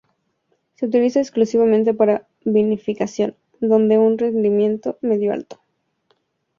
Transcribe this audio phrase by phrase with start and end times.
[0.77, 5.59] Se utiliza exclusivamente para vinificación, dando un rendimiento medio-alto.